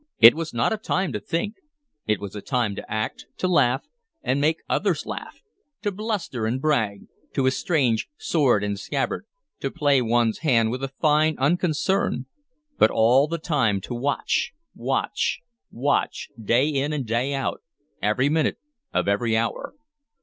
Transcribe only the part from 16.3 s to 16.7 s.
day